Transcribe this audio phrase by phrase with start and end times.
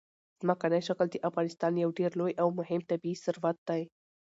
[0.41, 3.81] ځمکنی شکل د افغانستان یو ډېر لوی او مهم طبعي ثروت دی.